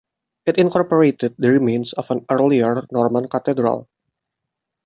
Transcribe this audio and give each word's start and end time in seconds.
It 0.47 0.57
incorporated 0.57 1.35
the 1.37 1.51
remains 1.51 1.93
of 1.93 2.09
an 2.09 2.25
earlier 2.31 2.87
Norman 2.91 3.27
cathedral. 3.27 3.87